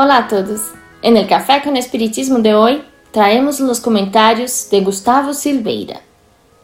Hola 0.00 0.18
a 0.18 0.28
todos. 0.28 0.60
En 1.02 1.16
el 1.16 1.26
Café 1.26 1.60
con 1.64 1.76
Espiritismo 1.76 2.38
de 2.38 2.54
hoy 2.54 2.84
traemos 3.10 3.58
los 3.58 3.80
comentarios 3.80 4.68
de 4.70 4.80
Gustavo 4.80 5.34
Silveira. 5.34 6.02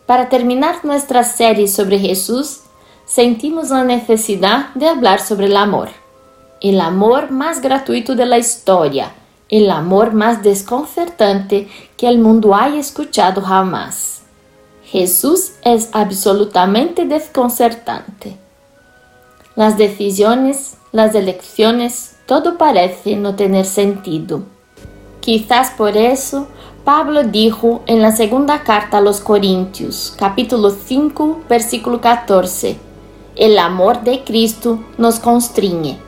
Para 0.06 0.28
terminar 0.28 0.84
nuestra 0.84 1.24
serie 1.24 1.66
sobre 1.66 1.98
Jesús, 1.98 2.60
sentimos 3.04 3.70
la 3.70 3.82
necesidad 3.82 4.72
de 4.76 4.86
hablar 4.86 5.20
sobre 5.20 5.46
el 5.46 5.56
amor. 5.56 5.88
El 6.60 6.80
amor 6.80 7.32
más 7.32 7.60
gratuito 7.60 8.14
de 8.14 8.24
la 8.24 8.38
historia, 8.38 9.10
el 9.48 9.68
amor 9.68 10.12
más 10.12 10.44
desconcertante 10.44 11.66
que 11.96 12.06
el 12.06 12.18
mundo 12.18 12.54
haya 12.54 12.78
escuchado 12.78 13.42
jamás. 13.42 14.22
Jesús 14.84 15.54
es 15.64 15.88
absolutamente 15.90 17.04
desconcertante. 17.04 18.36
Las 19.56 19.76
decisiones, 19.76 20.76
las 20.92 21.16
elecciones, 21.16 22.13
todo 22.26 22.56
parece 22.56 23.16
no 23.16 23.34
tener 23.34 23.66
sentido. 23.66 24.42
Quizás 25.20 25.70
por 25.70 25.96
eso 25.96 26.48
Pablo 26.84 27.22
dijo 27.24 27.82
en 27.86 28.02
la 28.02 28.12
segunda 28.14 28.62
carta 28.62 28.98
a 28.98 29.00
los 29.00 29.20
Corintios, 29.20 30.14
capítulo 30.18 30.70
5, 30.70 31.40
versículo 31.48 32.00
14, 32.00 32.76
el 33.36 33.58
amor 33.58 34.02
de 34.02 34.22
Cristo 34.22 34.84
nos 34.98 35.18
constriñe. 35.18 35.98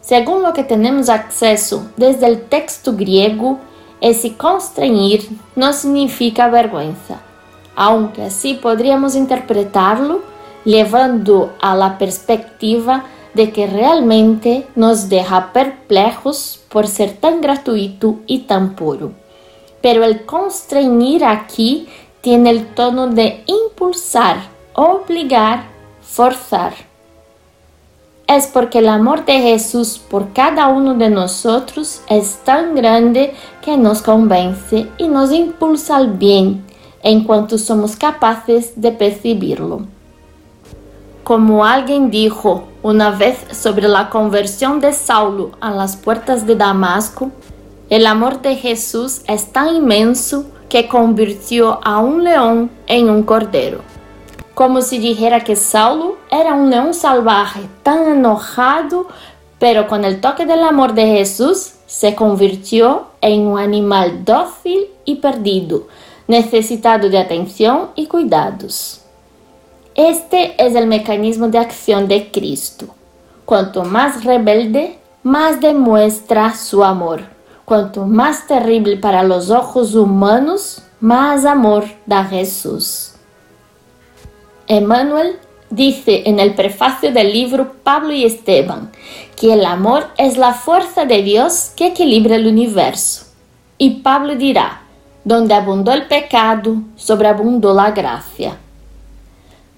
Según 0.00 0.42
lo 0.42 0.52
que 0.52 0.62
tenemos 0.62 1.08
acceso 1.08 1.88
desde 1.96 2.26
el 2.26 2.42
texto 2.42 2.94
griego, 2.94 3.58
ese 4.00 4.36
constreñir 4.36 5.28
no 5.56 5.72
significa 5.72 6.48
vergüenza, 6.48 7.20
aunque 7.74 8.22
así 8.22 8.54
podríamos 8.54 9.16
interpretarlo 9.16 10.20
llevando 10.64 11.54
a 11.60 11.74
la 11.74 11.98
perspectiva 11.98 13.04
de 13.36 13.52
que 13.52 13.66
realmente 13.66 14.66
nos 14.74 15.08
deja 15.10 15.52
perplejos 15.52 16.58
por 16.70 16.88
ser 16.88 17.12
tan 17.12 17.42
gratuito 17.42 18.16
y 18.26 18.40
tan 18.40 18.74
puro. 18.74 19.12
Pero 19.82 20.04
el 20.04 20.24
constreñir 20.24 21.24
aquí 21.24 21.86
tiene 22.22 22.50
el 22.50 22.66
tono 22.74 23.08
de 23.08 23.44
impulsar, 23.46 24.38
obligar, 24.74 25.64
forzar. 26.02 26.72
Es 28.26 28.46
porque 28.48 28.78
el 28.78 28.88
amor 28.88 29.24
de 29.24 29.38
Jesús 29.38 30.00
por 30.10 30.32
cada 30.32 30.66
uno 30.68 30.94
de 30.94 31.10
nosotros 31.10 32.00
es 32.08 32.38
tan 32.42 32.74
grande 32.74 33.34
que 33.62 33.76
nos 33.76 34.02
convence 34.02 34.88
y 34.98 35.06
nos 35.06 35.30
impulsa 35.30 35.96
al 35.96 36.08
bien 36.08 36.64
en 37.02 37.22
cuanto 37.22 37.58
somos 37.58 37.94
capaces 37.96 38.72
de 38.80 38.90
percibirlo. 38.92 39.95
Como 41.26 41.64
alguien 41.64 42.12
dijo 42.12 42.68
una 42.84 43.10
vez 43.10 43.36
sobre 43.50 43.88
la 43.88 44.10
conversión 44.10 44.78
de 44.78 44.92
Saulo 44.92 45.50
a 45.60 45.72
las 45.72 45.96
puertas 45.96 46.46
de 46.46 46.54
Damasco, 46.54 47.32
el 47.90 48.06
amor 48.06 48.42
de 48.42 48.54
Jesús 48.54 49.22
es 49.26 49.52
tan 49.52 49.74
inmenso 49.74 50.44
que 50.68 50.86
convirtió 50.86 51.80
a 51.82 51.98
un 51.98 52.22
león 52.22 52.70
en 52.86 53.10
un 53.10 53.24
cordero. 53.24 53.80
Como 54.54 54.82
si 54.82 54.98
dijera 54.98 55.42
que 55.42 55.56
Saulo 55.56 56.16
era 56.30 56.54
un 56.54 56.70
león 56.70 56.94
salvaje, 56.94 57.62
tan 57.82 58.04
enojado, 58.04 59.08
pero 59.58 59.88
con 59.88 60.04
el 60.04 60.20
toque 60.20 60.46
del 60.46 60.62
amor 60.62 60.94
de 60.94 61.06
Jesús 61.06 61.72
se 61.86 62.14
convirtió 62.14 63.08
en 63.20 63.48
un 63.48 63.58
animal 63.58 64.24
dócil 64.24 64.86
y 65.04 65.16
perdido, 65.16 65.88
necesitado 66.28 67.08
de 67.08 67.18
atención 67.18 67.88
y 67.96 68.06
cuidados. 68.06 69.02
Este 69.96 70.62
es 70.62 70.74
el 70.74 70.86
mecanismo 70.86 71.48
de 71.48 71.56
acción 71.56 72.06
de 72.06 72.30
Cristo. 72.30 72.84
Cuanto 73.46 73.82
más 73.82 74.24
rebelde, 74.24 74.98
más 75.22 75.58
demuestra 75.62 76.54
su 76.54 76.84
amor. 76.84 77.22
Cuanto 77.64 78.04
más 78.04 78.46
terrible 78.46 78.98
para 78.98 79.22
los 79.22 79.48
ojos 79.48 79.94
humanos, 79.94 80.82
más 81.00 81.46
amor 81.46 81.86
da 82.04 82.24
Jesús. 82.24 83.14
Emmanuel 84.66 85.38
dice 85.70 86.24
en 86.26 86.40
el 86.40 86.54
prefacio 86.54 87.10
del 87.10 87.32
libro 87.32 87.72
Pablo 87.82 88.12
y 88.12 88.26
Esteban 88.26 88.92
que 89.34 89.54
el 89.54 89.64
amor 89.64 90.08
es 90.18 90.36
la 90.36 90.52
fuerza 90.52 91.06
de 91.06 91.22
Dios 91.22 91.72
que 91.74 91.86
equilibra 91.86 92.36
el 92.36 92.46
universo. 92.46 93.24
Y 93.78 94.02
Pablo 94.02 94.36
dirá, 94.36 94.82
donde 95.24 95.54
abundó 95.54 95.92
el 95.92 96.06
pecado, 96.06 96.82
sobreabundó 96.96 97.72
la 97.72 97.92
gracia. 97.92 98.58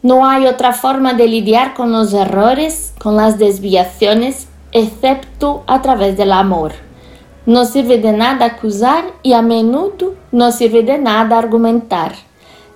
No 0.02 0.28
hay 0.28 0.46
otra 0.46 0.72
forma 0.72 1.14
de 1.14 1.26
lidiar 1.26 1.74
con 1.74 1.90
los 1.90 2.12
errores, 2.12 2.94
con 3.00 3.16
las 3.16 3.36
desviaciones, 3.36 4.46
excepto 4.70 5.64
a 5.66 5.82
través 5.82 6.16
del 6.16 6.30
amor. 6.30 6.72
No 7.46 7.64
sirve 7.64 7.98
de 7.98 8.12
nada 8.12 8.46
acusar 8.46 9.04
y 9.24 9.32
a 9.32 9.42
menudo 9.42 10.14
no 10.30 10.52
sirve 10.52 10.84
de 10.84 10.98
nada 10.98 11.36
argumentar. 11.36 12.12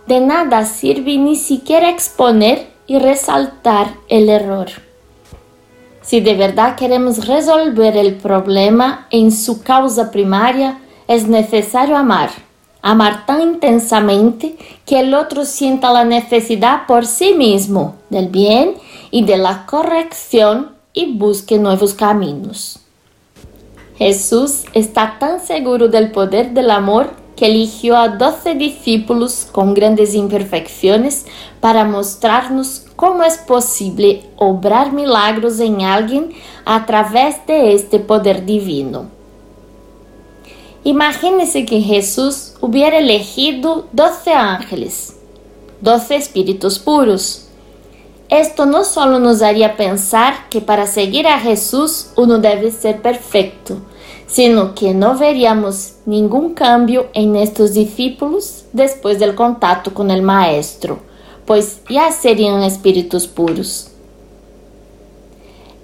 De 0.08 0.18
nada 0.18 0.64
sirve 0.64 1.16
ni 1.16 1.36
siquiera 1.36 1.90
exponer 1.90 2.72
y 2.88 2.98
resaltar 2.98 3.94
el 4.08 4.28
error. 4.28 4.66
Si 6.00 6.20
de 6.20 6.34
verdad 6.34 6.74
queremos 6.74 7.28
resolver 7.28 7.96
el 7.96 8.16
problema 8.16 9.06
en 9.10 9.30
su 9.30 9.62
causa 9.62 10.10
primaria, 10.10 10.80
es 11.06 11.28
necesario 11.28 11.96
amar 11.96 12.30
amar 12.82 13.24
tan 13.26 13.40
intensamente 13.40 14.56
que 14.84 15.00
el 15.00 15.14
otro 15.14 15.44
sienta 15.44 15.92
la 15.92 16.04
necesidad 16.04 16.86
por 16.86 17.06
sí 17.06 17.32
mismo 17.34 17.94
del 18.10 18.28
bien 18.28 18.74
y 19.10 19.24
de 19.24 19.38
la 19.38 19.64
corrección 19.66 20.72
y 20.92 21.16
busque 21.16 21.58
nuevos 21.58 21.94
caminos. 21.94 22.80
Jesús 23.96 24.64
está 24.74 25.16
tan 25.18 25.40
seguro 25.40 25.88
del 25.88 26.10
poder 26.10 26.50
del 26.50 26.70
amor 26.70 27.10
que 27.36 27.46
eligió 27.46 27.96
a 27.96 28.08
doce 28.08 28.54
discípulos 28.54 29.48
con 29.50 29.74
grandes 29.74 30.14
imperfecciones 30.14 31.26
para 31.60 31.84
mostrarnos 31.84 32.86
cómo 32.96 33.22
es 33.22 33.38
posible 33.38 34.24
obrar 34.36 34.92
milagros 34.92 35.60
en 35.60 35.82
alguien 35.82 36.30
a 36.64 36.84
través 36.84 37.46
de 37.46 37.74
este 37.74 37.98
poder 37.98 38.44
divino. 38.44 39.21
Imagínese 40.84 41.64
que 41.64 41.80
Jesús 41.80 42.54
hubiera 42.60 42.98
elegido 42.98 43.86
doce 43.92 44.32
ángeles, 44.32 45.14
doce 45.80 46.16
espíritus 46.16 46.80
puros. 46.80 47.46
Esto 48.28 48.66
no 48.66 48.82
solo 48.82 49.20
nos 49.20 49.42
haría 49.42 49.76
pensar 49.76 50.48
que 50.48 50.60
para 50.60 50.88
seguir 50.88 51.28
a 51.28 51.38
Jesús 51.38 52.08
uno 52.16 52.38
debe 52.38 52.72
ser 52.72 53.00
perfecto, 53.00 53.76
sino 54.26 54.74
que 54.74 54.92
no 54.92 55.16
veríamos 55.16 55.92
ningún 56.04 56.52
cambio 56.52 57.06
en 57.14 57.36
estos 57.36 57.74
discípulos 57.74 58.64
después 58.72 59.20
del 59.20 59.36
contacto 59.36 59.94
con 59.94 60.10
el 60.10 60.22
Maestro, 60.22 60.98
pues 61.46 61.80
ya 61.88 62.10
serían 62.10 62.60
espíritus 62.64 63.28
puros 63.28 63.91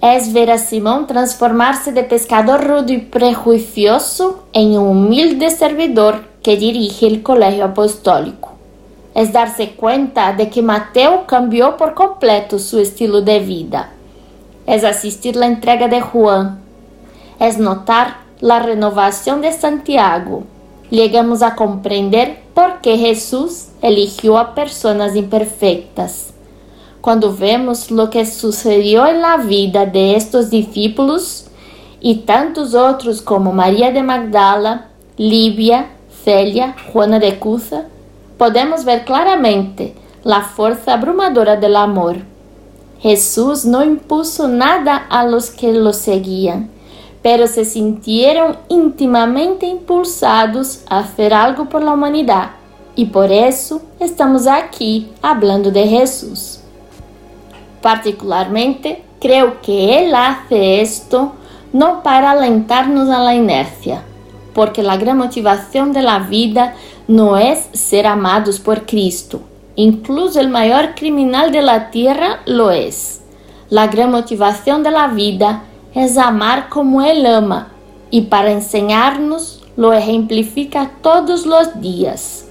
es 0.01 0.31
ver 0.31 0.49
a 0.49 0.57
Simón 0.57 1.07
transformarse 1.07 1.91
de 1.91 2.03
pescador 2.03 2.65
rudo 2.65 2.93
y 2.93 2.99
prejuicioso 2.99 4.43
en 4.53 4.77
un 4.77 5.05
humilde 5.05 5.49
servidor 5.49 6.23
que 6.41 6.55
dirige 6.55 7.07
el 7.07 7.21
colegio 7.21 7.65
apostólico. 7.65 8.53
Es 9.13 9.33
darse 9.33 9.71
cuenta 9.71 10.31
de 10.33 10.49
que 10.49 10.61
Mateo 10.61 11.25
cambió 11.27 11.75
por 11.75 11.95
completo 11.95 12.59
su 12.59 12.79
estilo 12.79 13.21
de 13.21 13.39
vida. 13.39 13.91
Es 14.65 14.85
asistir 14.85 15.35
la 15.35 15.47
entrega 15.47 15.89
de 15.89 15.99
Juan. 15.99 16.59
Es 17.39 17.57
notar 17.57 18.17
la 18.39 18.59
renovación 18.59 19.41
de 19.41 19.51
Santiago. 19.51 20.43
Llegamos 20.89 21.41
a 21.41 21.55
comprender 21.55 22.39
por 22.53 22.79
qué 22.79 22.97
Jesús 22.97 23.67
eligió 23.81 24.37
a 24.37 24.55
personas 24.55 25.15
imperfectas 25.15 26.33
quando 27.01 27.33
vemos 27.33 27.91
lo 27.91 28.09
que 28.09 28.25
sucedió 28.25 29.07
en 29.07 29.21
la 29.21 29.37
vida 29.37 29.85
de 29.85 30.15
estos 30.15 30.49
discípulos 30.49 31.47
y 32.01 32.19
tantos 32.19 32.73
otros 32.73 33.21
como 33.21 33.53
María 33.53 33.91
de 33.91 34.03
Magdala, 34.03 34.87
Libia, 35.17 35.87
Celia, 36.23 36.75
Juana 36.91 37.19
de 37.19 37.39
Cusa, 37.39 37.85
podemos 38.37 38.85
ver 38.85 39.05
claramente 39.05 39.95
la 40.23 40.41
fuerza 40.41 40.93
abrumadora 40.93 41.55
del 41.55 41.75
amor. 41.75 42.17
Jesús 42.99 43.65
no 43.65 43.83
impuso 43.83 44.47
nada 44.47 44.97
a 45.09 45.25
los 45.25 45.49
que 45.51 45.71
lo 45.71 45.93
seguían, 45.93 46.69
pero 47.21 47.47
se 47.47 47.63
sintieron 47.63 48.57
íntimamente 48.67 49.65
impulsados 49.65 50.81
a 50.89 50.99
hacer 50.99 51.33
algo 51.33 51.69
por 51.69 51.81
la 51.81 51.93
humanidad 51.93 52.51
y 52.95 53.05
por 53.05 53.31
eso 53.31 53.81
estamos 53.99 54.47
aquí 54.47 55.09
hablando 55.21 55.71
de 55.71 55.87
Jesús. 55.87 56.59
Particularmente, 57.81 59.03
creo 59.19 59.61
que 59.61 59.99
Él 59.99 60.15
hace 60.15 60.81
esto 60.81 61.33
no 61.71 62.03
para 62.03 62.31
alentarnos 62.31 63.09
a 63.09 63.19
la 63.19 63.35
inercia, 63.35 64.01
porque 64.53 64.83
la 64.83 64.97
gran 64.97 65.17
motivación 65.17 65.93
de 65.93 66.01
la 66.01 66.19
vida 66.19 66.75
no 67.07 67.37
es 67.37 67.69
ser 67.73 68.07
amados 68.07 68.59
por 68.59 68.85
Cristo. 68.85 69.41
Incluso 69.75 70.39
el 70.39 70.49
mayor 70.49 70.95
criminal 70.95 71.51
de 71.51 71.61
la 71.61 71.89
tierra 71.91 72.39
lo 72.45 72.71
es. 72.71 73.21
La 73.69 73.87
gran 73.87 74.11
motivación 74.11 74.83
de 74.83 74.91
la 74.91 75.07
vida 75.07 75.63
es 75.93 76.17
amar 76.17 76.69
como 76.69 77.01
Él 77.01 77.25
ama 77.25 77.69
y 78.11 78.23
para 78.23 78.51
enseñarnos 78.51 79.63
lo 79.77 79.93
ejemplifica 79.93 80.91
todos 81.01 81.45
los 81.45 81.79
días, 81.79 82.48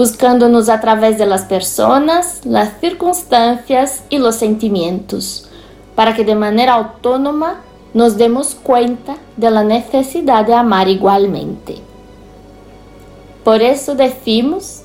buscándonos 0.00 0.70
a 0.70 0.80
través 0.80 1.18
de 1.18 1.26
las 1.26 1.42
personas, 1.42 2.40
las 2.46 2.80
circunstancias 2.80 4.02
y 4.08 4.16
los 4.16 4.36
sentimientos, 4.36 5.46
para 5.94 6.14
que 6.14 6.24
de 6.24 6.34
manera 6.34 6.72
autónoma 6.72 7.60
nos 7.92 8.16
demos 8.16 8.54
cuenta 8.54 9.18
de 9.36 9.50
la 9.50 9.62
de 9.62 10.54
amar 10.54 10.88
igualmente. 10.88 11.76
Por 13.44 13.60
eso 13.60 13.94
decimos, 13.94 14.84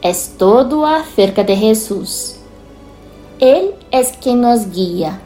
es 0.00 0.36
todo 0.38 0.86
acerca 0.86 1.42
de 1.42 1.56
Jesús. 1.56 2.36
Él 3.40 3.74
es 3.90 4.12
quien 4.12 4.42
nos 4.42 4.70
guía, 4.70 5.18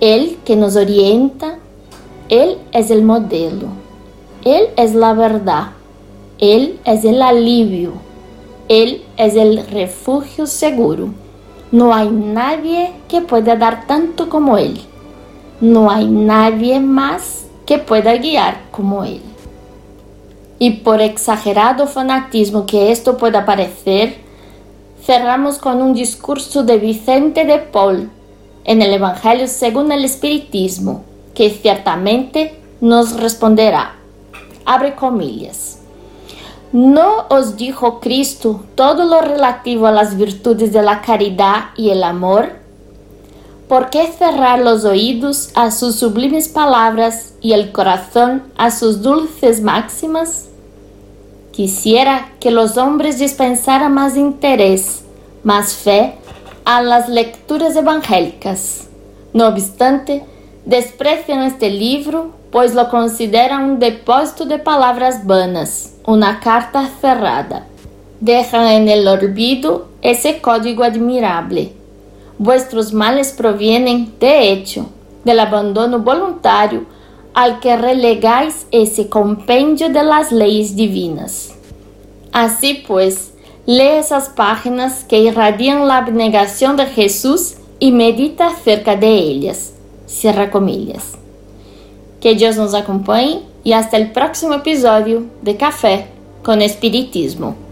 Él 0.00 0.38
que 0.46 0.56
nos 0.56 0.76
orienta, 0.76 1.58
Él 2.30 2.56
es 2.72 2.90
el 2.90 3.02
modelo, 3.02 3.66
Él 4.46 4.68
es 4.76 4.94
la 4.94 5.12
verdad, 5.12 5.72
Él 6.38 6.78
es 6.84 7.04
el 7.04 7.20
alivio, 7.20 7.94
Él 8.68 9.02
es 9.16 9.34
el 9.34 9.66
refugio 9.66 10.46
seguro. 10.46 11.08
No 11.72 11.92
hay 11.92 12.08
nadie 12.10 12.92
que 13.08 13.20
pueda 13.22 13.56
dar 13.56 13.88
tanto 13.88 14.28
como 14.28 14.56
Él. 14.56 14.80
No 15.60 15.90
hay 15.90 16.06
nadie 16.06 16.78
más 16.78 17.46
que 17.66 17.78
pueda 17.78 18.16
guiar 18.16 18.60
como 18.70 19.02
Él. 19.02 19.20
Y 20.60 20.70
por 20.70 21.00
exagerado 21.00 21.88
fanatismo 21.88 22.66
que 22.66 22.92
esto 22.92 23.16
pueda 23.16 23.44
parecer, 23.44 24.18
cerramos 25.02 25.58
con 25.58 25.82
un 25.82 25.92
discurso 25.92 26.62
de 26.62 26.78
Vicente 26.78 27.44
de 27.44 27.58
Paul 27.58 28.10
en 28.64 28.80
el 28.80 28.92
Evangelio 28.94 29.48
según 29.48 29.90
el 29.90 30.04
Espiritismo, 30.04 31.02
que 31.34 31.50
ciertamente 31.50 32.60
nos 32.80 33.18
responderá. 33.18 33.96
Abre 34.64 34.94
comillas. 34.94 35.77
¿No 36.72 37.24
os 37.30 37.56
dijo 37.56 37.98
Cristo 37.98 38.62
todo 38.74 39.04
lo 39.06 39.22
relativo 39.22 39.86
a 39.86 39.92
las 39.92 40.18
virtudes 40.18 40.70
de 40.70 40.82
la 40.82 41.00
caridad 41.00 41.70
y 41.76 41.88
el 41.88 42.02
amor? 42.02 42.50
¿Por 43.68 43.88
qué 43.88 44.06
cerrar 44.06 44.58
los 44.58 44.84
oídos 44.84 45.50
a 45.54 45.70
sus 45.70 45.96
sublimes 45.96 46.48
palabras 46.48 47.32
y 47.40 47.52
el 47.52 47.72
corazón 47.72 48.42
a 48.58 48.70
sus 48.70 49.00
dulces 49.00 49.62
máximas? 49.62 50.48
Quisiera 51.52 52.32
que 52.38 52.50
los 52.50 52.76
hombres 52.76 53.18
dispensaran 53.18 53.94
más 53.94 54.16
interés, 54.16 55.04
más 55.44 55.72
fe 55.72 56.16
a 56.66 56.82
las 56.82 57.08
lecturas 57.08 57.76
evangélicas. 57.76 58.88
No 59.32 59.48
obstante, 59.48 60.24
desprecian 60.66 61.42
este 61.44 61.70
libro, 61.70 62.32
pues 62.50 62.74
lo 62.74 62.88
consideran 62.88 63.64
un 63.64 63.78
depósito 63.78 64.44
de 64.44 64.58
palabras 64.58 65.26
vanas, 65.26 65.94
una 66.06 66.40
carta 66.40 66.88
cerrada. 67.00 67.66
Dejan 68.20 68.66
en 68.68 68.88
el 68.88 69.06
olvido 69.06 69.88
ese 70.02 70.40
código 70.40 70.82
admirable 70.84 71.72
Vuestros 72.38 72.92
males 72.92 73.32
provienen, 73.32 74.14
de 74.20 74.52
hecho, 74.52 74.86
del 75.24 75.40
abandono 75.40 75.98
voluntario 75.98 76.84
al 77.34 77.58
que 77.58 77.76
relegáis 77.76 78.66
ese 78.70 79.08
compendio 79.08 79.88
de 79.88 80.04
las 80.04 80.30
leyes 80.30 80.76
divinas. 80.76 81.52
Así 82.30 82.84
pues, 82.86 83.32
lee 83.66 83.98
esas 83.98 84.28
páginas 84.28 85.02
que 85.02 85.18
irradian 85.18 85.88
la 85.88 85.98
abnegación 85.98 86.76
de 86.76 86.86
Jesús 86.86 87.56
y 87.80 87.90
medita 87.90 88.46
acerca 88.48 88.94
de 88.94 89.12
ellas. 89.12 89.72
Cierra 90.06 90.48
comillas. 90.48 91.18
Que 92.20 92.34
Dios 92.34 92.56
nos 92.56 92.74
acompañe 92.74 93.42
y 93.64 93.72
hasta 93.72 93.96
el 93.96 94.12
próximo 94.12 94.54
episodio 94.54 95.24
de 95.42 95.56
Café 95.56 96.06
con 96.42 96.62
Espiritismo. 96.62 97.67